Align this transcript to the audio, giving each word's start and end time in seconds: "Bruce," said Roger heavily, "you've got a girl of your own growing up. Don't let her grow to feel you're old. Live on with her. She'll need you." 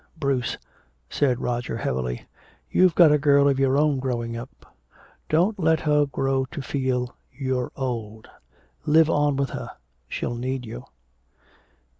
"Bruce," 0.17 0.57
said 1.11 1.39
Roger 1.41 1.77
heavily, 1.77 2.25
"you've 2.71 2.95
got 2.95 3.11
a 3.11 3.19
girl 3.19 3.47
of 3.47 3.59
your 3.59 3.77
own 3.77 3.99
growing 3.99 4.35
up. 4.35 4.75
Don't 5.29 5.59
let 5.59 5.81
her 5.81 6.07
grow 6.07 6.45
to 6.45 6.59
feel 6.63 7.13
you're 7.31 7.71
old. 7.75 8.27
Live 8.87 9.11
on 9.11 9.35
with 9.35 9.51
her. 9.51 9.69
She'll 10.09 10.33
need 10.33 10.65
you." 10.65 10.85